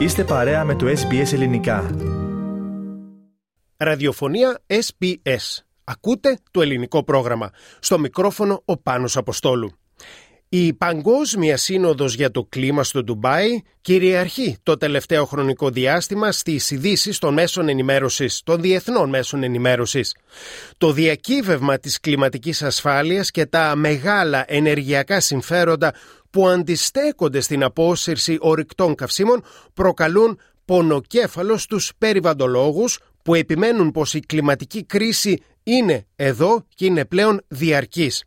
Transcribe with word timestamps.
Είστε 0.00 0.24
παρέα 0.24 0.64
με 0.64 0.74
το 0.74 0.86
SBS 0.86 1.32
Ελληνικά. 1.32 1.90
Ραδιοφωνία 3.76 4.62
SBS. 4.66 5.62
Ακούτε 5.84 6.38
το 6.50 6.62
ελληνικό 6.62 7.04
πρόγραμμα. 7.04 7.50
Στο 7.80 7.98
μικρόφωνο 7.98 8.62
ο 8.64 8.76
Πάνος 8.76 9.16
Αποστόλου. 9.16 9.72
Η 10.48 10.72
Παγκόσμια 10.72 11.56
Σύνοδος 11.56 12.14
για 12.14 12.30
το 12.30 12.46
Κλίμα 12.48 12.84
στο 12.84 13.02
Ντουμπάι 13.04 13.60
κυριαρχεί 13.80 14.56
το 14.62 14.76
τελευταίο 14.76 15.24
χρονικό 15.24 15.70
διάστημα 15.70 16.32
στις 16.32 16.70
ειδήσεις 16.70 17.18
των 17.18 17.32
μέσων 17.32 17.68
ενημέρωσης, 17.68 18.40
των 18.44 18.60
διεθνών 18.60 19.08
μέσων 19.08 19.42
ενημέρωσης. 19.42 20.14
Το 20.78 20.92
διακύβευμα 20.92 21.78
της 21.78 22.00
κλιματικής 22.00 22.62
ασφάλειας 22.62 23.30
και 23.30 23.46
τα 23.46 23.76
μεγάλα 23.76 24.44
ενεργειακά 24.46 25.20
συμφέροντα 25.20 25.94
που 26.30 26.48
αντιστέκονται 26.48 27.40
στην 27.40 27.62
απόσυρση 27.62 28.36
ορυκτών 28.40 28.94
καυσίμων 28.94 29.42
προκαλούν 29.74 30.38
πονοκέφαλος 30.64 31.62
στους 31.62 31.92
περιβαντολόγους 31.98 32.98
που 33.22 33.34
επιμένουν 33.34 33.90
πως 33.90 34.14
η 34.14 34.20
κλιματική 34.20 34.84
κρίση 34.84 35.42
είναι 35.62 36.06
εδώ 36.16 36.66
και 36.74 36.84
είναι 36.84 37.04
πλέον 37.04 37.40
διαρκής 37.48 38.24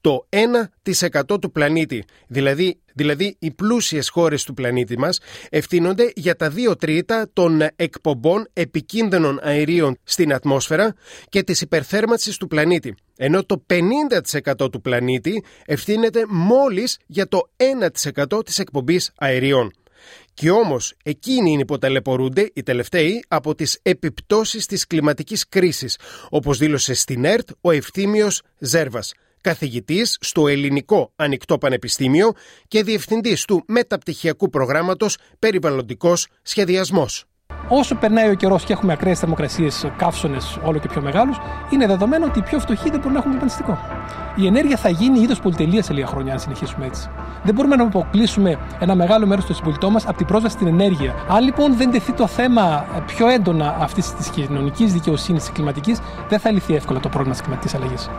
το 0.00 0.26
1% 0.30 1.40
του 1.40 1.52
πλανήτη, 1.52 2.04
δηλαδή, 2.26 2.80
δηλαδή 2.94 3.36
οι 3.38 3.50
πλούσιες 3.50 4.08
χώρες 4.08 4.44
του 4.44 4.54
πλανήτη 4.54 4.98
μας, 4.98 5.20
ευθύνονται 5.50 6.12
για 6.16 6.36
τα 6.36 6.50
2 6.50 6.76
τρίτα 6.78 7.28
των 7.32 7.62
εκπομπών 7.76 8.48
επικίνδυνων 8.52 9.38
αερίων 9.42 9.98
στην 10.04 10.32
ατμόσφαιρα 10.32 10.94
και 11.28 11.42
της 11.42 11.60
υπερθέρμανσης 11.60 12.36
του 12.36 12.46
πλανήτη, 12.46 12.94
ενώ 13.16 13.44
το 13.44 13.64
50% 13.66 14.70
του 14.72 14.80
πλανήτη 14.80 15.44
ευθύνεται 15.66 16.24
μόλις 16.28 16.98
για 17.06 17.28
το 17.28 17.48
1% 17.56 18.44
της 18.44 18.58
εκπομπής 18.58 19.10
αερίων. 19.18 19.72
Και 20.34 20.50
όμως 20.50 20.94
εκείνοι 21.02 21.50
είναι 21.50 21.64
που 21.64 21.78
ταλαιπωρούνται, 21.78 22.50
οι 22.54 22.62
τελευταίοι, 22.62 23.24
από 23.28 23.54
τις 23.54 23.78
επιπτώσεις 23.82 24.66
της 24.66 24.86
κλιματικής 24.86 25.48
κρίσης, 25.48 25.98
όπως 26.28 26.58
δήλωσε 26.58 26.94
στην 26.94 27.24
ΕΡΤ 27.24 27.48
ο 27.60 27.70
Ευθύμιος 27.70 28.42
Ζέρβας 28.58 29.12
καθηγητής 29.46 30.16
στο 30.20 30.48
Ελληνικό 30.48 31.12
Ανοιχτό 31.16 31.58
Πανεπιστήμιο 31.58 32.32
και 32.68 32.82
διευθυντής 32.82 33.44
του 33.44 33.64
μεταπτυχιακού 33.66 34.50
προγράμματος 34.50 35.16
Περιβαλλοντικός 35.38 36.26
Σχεδιασμός. 36.42 37.24
Όσο 37.68 37.94
περνάει 37.94 38.30
ο 38.30 38.34
καιρός 38.34 38.64
και 38.64 38.72
έχουμε 38.72 38.92
ακραίες 38.92 39.18
θερμοκρασίες, 39.18 39.90
καύσονες 39.96 40.58
όλο 40.64 40.78
και 40.78 40.88
πιο 40.88 41.00
μεγάλους, 41.02 41.36
είναι 41.70 41.86
δεδομένο 41.86 42.24
ότι 42.26 42.38
οι 42.38 42.42
πιο 42.42 42.58
φτωχοί 42.60 42.90
δεν 42.90 42.98
μπορούν 42.98 43.12
να 43.12 43.18
έχουν 43.18 43.30
κλιματιστικό. 43.30 43.78
Η 44.36 44.46
ενέργεια 44.46 44.76
θα 44.76 44.88
γίνει 44.88 45.20
είδος 45.20 45.40
πολυτελείας 45.40 45.84
σε 45.84 45.92
λίγα 45.92 46.06
χρόνια, 46.06 46.32
αν 46.32 46.40
συνεχίσουμε 46.40 46.86
έτσι. 46.86 47.10
Δεν 47.42 47.54
μπορούμε 47.54 47.76
να 47.76 47.82
αποκλείσουμε 47.82 48.58
ένα 48.80 48.94
μεγάλο 48.94 49.26
μέρος 49.26 49.46
των 49.46 49.54
συμπολιτών 49.54 49.92
μας 49.92 50.06
από 50.06 50.16
την 50.16 50.26
πρόσβαση 50.26 50.54
στην 50.54 50.66
ενέργεια. 50.66 51.14
Αν 51.28 51.44
λοιπόν 51.44 51.76
δεν 51.76 51.90
τεθεί 51.90 52.12
το 52.12 52.26
θέμα 52.26 52.86
πιο 53.06 53.28
έντονα 53.28 53.76
αυτής 53.80 54.14
της 54.14 54.28
κοινωνικής 54.28 54.92
δικαιοσύνης 54.92 55.44
τη 55.44 55.52
κλιματικής, 55.52 55.98
δεν 56.28 56.38
θα 56.38 56.50
λυθεί 56.50 56.74
εύκολα 56.74 57.00
το 57.00 57.08
πρόβλημα 57.08 57.34
της 57.34 57.42
κλιματικής 57.42 57.74
αλλαγής. 57.74 58.10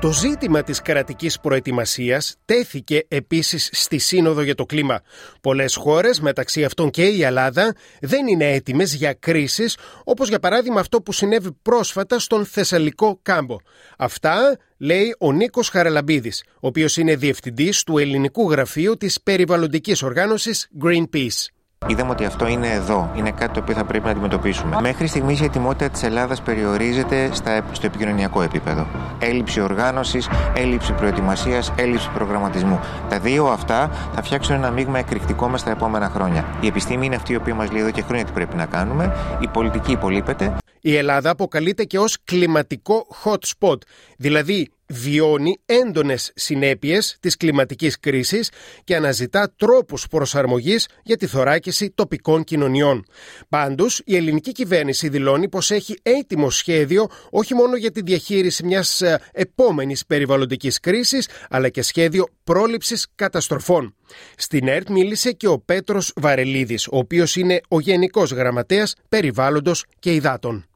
Το 0.00 0.12
ζήτημα 0.12 0.62
της 0.62 0.82
κρατικής 0.82 1.40
προετοιμασίας 1.40 2.36
τέθηκε 2.44 3.04
επίσης 3.08 3.68
στη 3.72 3.98
Σύνοδο 3.98 4.42
για 4.42 4.54
το 4.54 4.66
κλίμα. 4.66 5.00
Πολλές 5.40 5.74
χώρες, 5.74 6.20
μεταξύ 6.20 6.64
αυτών 6.64 6.90
και 6.90 7.02
η 7.02 7.22
Ελλάδα, 7.22 7.74
δεν 8.00 8.26
είναι 8.26 8.52
έτοιμες 8.52 8.94
για 8.94 9.12
κρίσεις, 9.12 9.76
όπως 10.04 10.28
για 10.28 10.38
παράδειγμα 10.38 10.80
αυτό 10.80 11.02
που 11.02 11.12
συνέβη 11.12 11.52
πρόσφατα 11.62 12.18
στον 12.18 12.46
Θεσσαλικό 12.46 13.18
κάμπο. 13.22 13.56
Αυτά 13.98 14.58
λέει 14.78 15.14
ο 15.18 15.32
Νίκος 15.32 15.68
Χαραλαμπίδης, 15.68 16.44
ο 16.54 16.66
οποίος 16.66 16.96
είναι 16.96 17.16
διευθυντής 17.16 17.82
του 17.82 17.98
ελληνικού 17.98 18.50
γραφείου 18.50 18.96
της 18.96 19.20
περιβαλλοντικής 19.22 20.02
οργάνωσης 20.02 20.68
Greenpeace. 20.84 21.59
Είδαμε 21.86 22.10
ότι 22.10 22.24
αυτό 22.24 22.46
είναι 22.46 22.68
εδώ. 22.68 23.10
Είναι 23.16 23.30
κάτι 23.30 23.52
το 23.52 23.60
οποίο 23.60 23.74
θα 23.74 23.84
πρέπει 23.84 24.04
να 24.04 24.10
αντιμετωπίσουμε. 24.10 24.76
Μέχρι 24.80 25.06
στιγμής 25.06 25.40
η 25.40 25.44
ετοιμότητα 25.44 25.90
της 25.90 26.02
Ελλάδας 26.02 26.42
περιορίζεται 26.42 27.30
στα, 27.32 27.64
στο 27.72 27.86
επικοινωνιακό 27.86 28.42
επίπεδο. 28.42 28.86
Έλλειψη 29.18 29.60
οργάνωσης, 29.60 30.28
έλλειψη 30.54 30.92
προετοιμασίας, 30.92 31.72
έλλειψη 31.76 32.10
προγραμματισμού. 32.14 32.80
Τα 33.08 33.18
δύο 33.18 33.46
αυτά 33.46 33.90
θα 34.14 34.22
φτιάξουν 34.22 34.54
ένα 34.54 34.70
μείγμα 34.70 34.98
εκρηκτικό 34.98 35.48
μες 35.48 35.60
στα 35.60 35.70
επόμενα 35.70 36.08
χρόνια. 36.08 36.44
Η 36.60 36.66
επιστήμη 36.66 37.06
είναι 37.06 37.16
αυτή 37.16 37.32
η 37.32 37.36
οποία 37.36 37.54
μας 37.54 37.70
λέει 37.70 37.80
εδώ 37.82 37.90
και 37.90 38.02
χρόνια 38.02 38.24
τι 38.24 38.32
πρέπει 38.32 38.56
να 38.56 38.66
κάνουμε. 38.66 39.16
Η 39.40 39.48
πολιτική 39.48 39.92
υπολείπεται. 39.92 40.56
Η 40.82 40.96
Ελλάδα 40.96 41.30
αποκαλείται 41.30 41.84
και 41.84 41.98
ως 41.98 42.16
κλιματικό 42.24 43.06
hot 43.24 43.38
spot, 43.58 43.76
δηλαδή 44.20 44.68
βιώνει 44.86 45.60
έντονες 45.66 46.32
συνέπειες 46.34 47.16
της 47.20 47.36
κλιματικής 47.36 47.98
κρίσης 47.98 48.50
και 48.84 48.96
αναζητά 48.96 49.52
τρόπους 49.56 50.06
προσαρμογής 50.08 50.88
για 51.02 51.16
τη 51.16 51.26
θωράκιση 51.26 51.90
τοπικών 51.90 52.44
κοινωνιών. 52.44 53.04
Πάντως, 53.48 54.02
η 54.04 54.16
ελληνική 54.16 54.52
κυβέρνηση 54.52 55.08
δηλώνει 55.08 55.48
πως 55.48 55.70
έχει 55.70 55.98
έτοιμο 56.02 56.50
σχέδιο 56.50 57.08
όχι 57.30 57.54
μόνο 57.54 57.76
για 57.76 57.90
τη 57.90 58.02
διαχείριση 58.02 58.64
μιας 58.64 59.00
ε, 59.00 59.20
επόμενης 59.32 60.06
περιβαλλοντικής 60.06 60.80
κρίσης, 60.80 61.28
αλλά 61.50 61.68
και 61.68 61.82
σχέδιο 61.82 62.28
πρόληψης 62.44 63.06
καταστροφών. 63.14 63.94
Στην 64.36 64.68
ΕΡΤ 64.68 64.88
μίλησε 64.88 65.32
και 65.32 65.48
ο 65.48 65.58
Πέτρος 65.58 66.12
Βαρελίδης, 66.16 66.86
ο 66.86 66.96
οποίος 66.98 67.36
είναι 67.36 67.60
ο 67.68 67.80
Γενικός 67.80 68.30
Γραμματέας 68.30 68.94
Περιβάλλοντος 69.08 69.84
και 69.98 70.12
Υδάτων. 70.12 70.69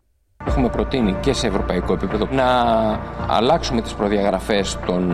Έχουμε 0.46 0.68
προτείνει 0.68 1.16
και 1.20 1.32
σε 1.32 1.46
ευρωπαϊκό 1.46 1.92
επίπεδο 1.92 2.28
να 2.30 2.44
αλλάξουμε 3.28 3.80
τις 3.80 3.94
προδιαγραφές 3.94 4.78
των 4.86 5.10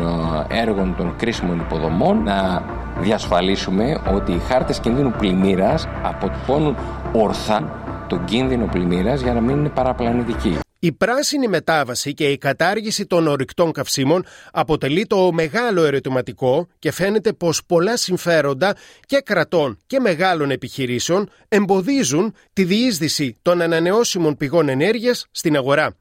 ε, 0.48 0.60
έργων 0.60 0.94
των 0.96 1.16
κρίσιμων 1.16 1.58
υποδομών, 1.58 2.22
να 2.22 2.62
διασφαλίσουμε 3.00 4.00
ότι 4.14 4.32
οι 4.32 4.38
χάρτες 4.38 4.80
κινδύνου 4.80 5.10
πλημμύρας 5.18 5.88
αποτυπώνουν 6.02 6.76
ορθά 7.12 7.62
τον 8.06 8.24
κίνδυνο 8.24 8.66
πλημμύρας 8.66 9.20
για 9.20 9.34
να 9.34 9.40
μην 9.40 9.56
είναι 9.56 9.68
παραπλανητικοί. 9.68 10.58
Η 10.82 10.92
πράσινη 10.92 11.48
μετάβαση 11.48 12.14
και 12.14 12.30
η 12.30 12.38
κατάργηση 12.38 13.06
των 13.06 13.26
ορυκτών 13.26 13.72
καυσίμων 13.72 14.24
αποτελεί 14.52 15.06
το 15.06 15.32
μεγάλο 15.32 15.84
ερωτηματικό 15.84 16.68
και 16.78 16.90
φαίνεται 16.92 17.32
πως 17.32 17.64
πολλά 17.64 17.96
συμφέροντα 17.96 18.76
και 19.06 19.20
κρατών 19.24 19.78
και 19.86 20.00
μεγάλων 20.00 20.50
επιχειρήσεων 20.50 21.30
εμποδίζουν 21.48 22.34
τη 22.52 22.64
διείσδυση 22.64 23.36
των 23.42 23.60
ανανεώσιμων 23.60 24.36
πηγών 24.36 24.68
ενέργειας 24.68 25.26
στην 25.30 25.56
αγορά. 25.56 25.96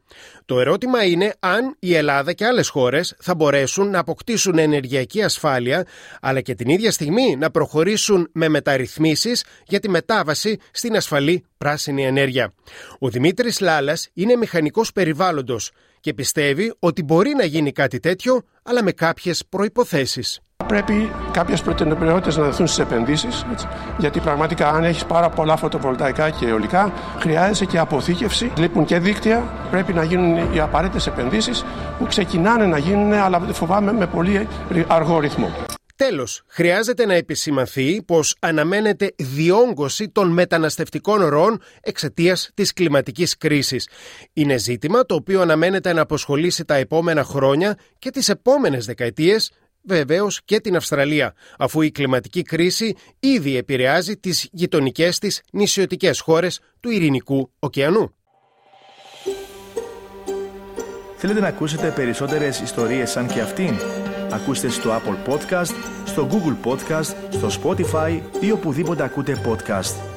Το 0.45 0.59
ερώτημα 0.59 1.03
είναι 1.03 1.33
αν 1.39 1.75
η 1.79 1.95
Ελλάδα 1.95 2.33
και 2.33 2.45
άλλες 2.45 2.69
χώρες 2.69 3.15
θα 3.19 3.35
μπορέσουν 3.35 3.89
να 3.89 3.99
αποκτήσουν 3.99 4.57
ενεργειακή 4.57 5.23
ασφάλεια 5.23 5.85
αλλά 6.21 6.41
και 6.41 6.55
την 6.55 6.69
ίδια 6.69 6.91
στιγμή 6.91 7.35
να 7.35 7.51
προχωρήσουν 7.51 8.29
με 8.31 8.47
μεταρρυθμίσεις 8.47 9.43
για 9.67 9.79
τη 9.79 9.89
μετάβαση 9.89 10.57
στην 10.71 10.95
ασφαλή 10.95 11.45
πράσινη 11.57 12.05
ενέργεια. 12.05 12.53
Ο 12.99 13.09
Δημήτρης 13.09 13.59
Λάλας 13.59 14.09
είναι 14.13 14.35
μηχανικός 14.35 14.91
περιβάλλοντος 14.91 15.71
και 15.99 16.13
πιστεύει 16.13 16.73
ότι 16.79 17.03
μπορεί 17.03 17.33
να 17.33 17.43
γίνει 17.43 17.71
κάτι 17.71 17.99
τέτοιο 17.99 18.43
αλλά 18.63 18.83
με 18.83 18.91
κάποιες 18.91 19.43
προϋποθέσεις 19.49 20.39
πρέπει 20.69 21.11
κάποιες 21.31 21.61
προτεραιότητες 21.61 22.37
να 22.37 22.43
δοθούν 22.43 22.67
στις 22.67 22.79
επενδύσεις. 22.79 23.45
Γιατί 23.97 24.19
πραγματικά, 24.19 24.69
αν 24.69 24.83
έχεις 24.83 25.05
πάρα 25.05 25.29
πολλά 25.29 25.57
φωτοβολταϊκά 25.57 26.29
και 26.29 26.45
αιωλικά, 26.45 26.93
χρειάζεται 27.19 27.65
και 27.65 27.77
αποθήκευση. 27.77 28.51
Λείπουν 28.57 28.85
και 28.85 28.99
δίκτυα. 28.99 29.43
Πρέπει 29.71 29.93
να 29.93 30.03
γίνουν 30.03 30.53
οι 30.53 30.59
απαραίτητες 30.59 31.07
επενδύσεις 31.07 31.65
που 31.97 32.05
ξεκινάνε 32.05 32.65
να 32.65 32.77
γίνουν, 32.77 33.13
αλλά 33.13 33.39
φοβάμαι 33.39 33.93
με 33.93 34.07
πολύ 34.07 34.47
αργό 34.87 35.19
ρυθμό. 35.19 35.51
Τέλος, 35.95 36.43
χρειάζεται 36.47 37.05
να 37.05 37.13
επισημανθεί 37.13 38.03
πως 38.03 38.35
αναμένεται 38.39 39.13
διόγκωση 39.17 40.09
των 40.09 40.29
μεταναστευτικών 40.29 41.25
ροών 41.25 41.61
εξαιτίας 41.81 42.51
της 42.53 42.73
κλιματικής 42.73 43.37
κρίσης. 43.37 43.89
Είναι 44.33 44.57
ζήτημα 44.57 45.05
το 45.05 45.15
οποίο 45.15 45.41
αναμένεται 45.41 45.93
να 45.93 46.01
αποσχολήσει 46.01 46.65
τα 46.65 46.75
επόμενα 46.75 47.23
χρόνια 47.23 47.77
και 47.99 48.09
τις 48.09 48.29
επόμενες 48.29 48.85
δεκαετίες 48.85 49.51
βεβαίως 49.81 50.41
και 50.45 50.59
την 50.59 50.75
Αυστραλία, 50.75 51.33
αφού 51.57 51.81
η 51.81 51.91
κλιματική 51.91 52.41
κρίση 52.41 52.95
ήδη 53.19 53.57
επηρεάζει 53.57 54.17
τις 54.17 54.47
γειτονικές 54.51 55.19
της 55.19 55.41
νησιωτικές 55.51 56.19
χώρες 56.19 56.59
του 56.79 56.89
Ειρηνικού 56.89 57.51
ωκεανού. 57.59 58.13
Θέλετε 61.17 61.39
να 61.39 61.47
ακούσετε 61.47 61.91
περισσότερες 61.95 62.59
ιστορίες 62.59 63.09
σαν 63.09 63.27
και 63.27 63.41
αυτήν; 63.41 63.75
Ακούστε 64.31 64.69
στο 64.69 64.89
Apple 64.89 65.33
Podcast, 65.33 65.73
στο 66.05 66.29
Google 66.31 66.69
Podcast, 66.69 67.15
στο 67.29 67.49
Spotify 67.61 68.21
ή 68.39 68.51
οπουδήποτε 68.51 69.03
ακούτε 69.03 69.41
podcast. 69.45 70.08